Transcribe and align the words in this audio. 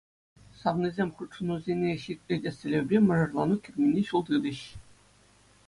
Савнисем 0.61 1.09
хутшӑнусене 1.19 1.91
ҫирӗплетес 2.05 2.55
тӗллевпе 2.63 2.97
мӑшӑрланну 3.11 3.61
керменне 3.69 4.01
ҫул 4.11 4.21
тытӗҫ. 4.31 4.61